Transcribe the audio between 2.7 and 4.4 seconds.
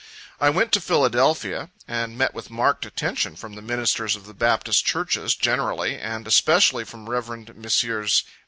attention from the ministers of the